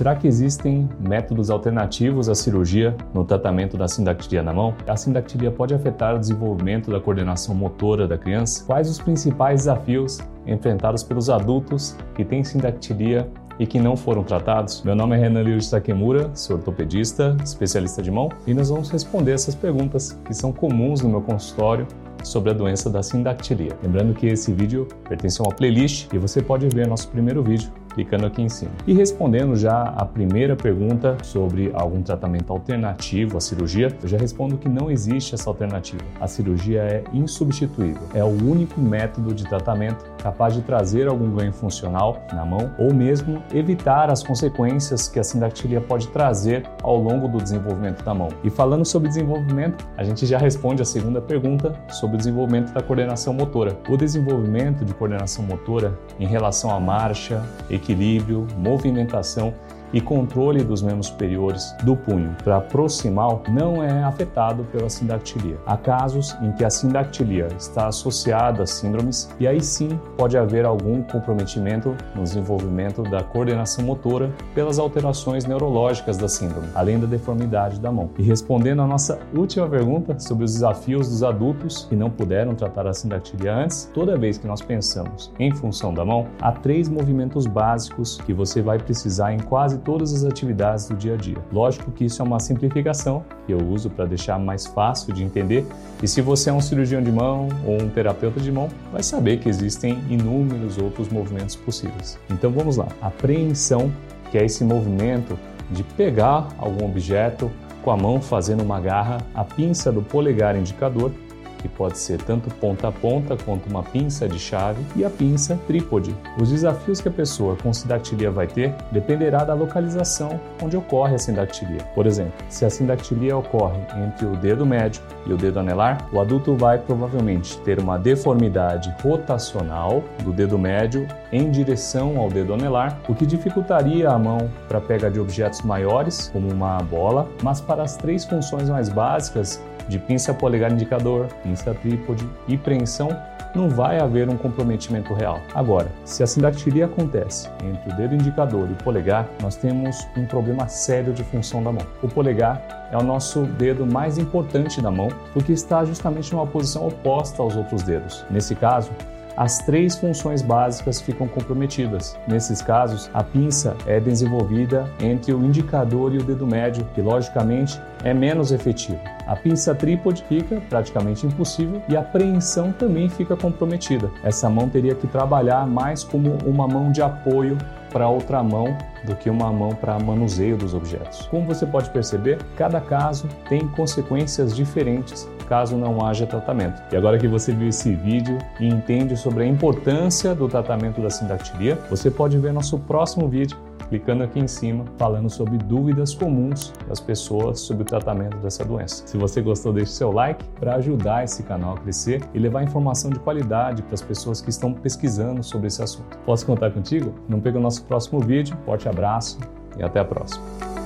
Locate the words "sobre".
22.24-22.52, 31.22-31.70, 48.84-49.08, 51.88-52.16, 80.18-80.44, 189.16-189.42, 195.28-195.58, 197.60-197.82, 205.42-205.68